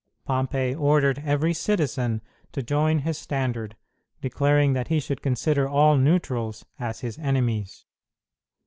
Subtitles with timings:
[0.25, 2.21] Pompey ordered every citizen
[2.53, 3.75] to join his standard,
[4.19, 7.85] declaring that he should consider all neutrals as his enemies.